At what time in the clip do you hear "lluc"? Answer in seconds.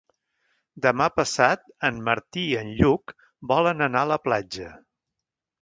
2.81-3.15